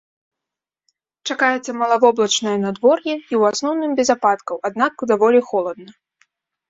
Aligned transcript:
Чакаецца 1.33 1.71
малавоблачнае 1.81 2.55
надвор'е 2.65 3.13
і 3.17 3.21
ў 3.39 3.43
асноўным 3.53 3.91
без 4.01 4.07
ападкаў, 4.17 4.55
аднак 4.71 4.93
даволі 5.13 5.39
холадна. 5.51 5.91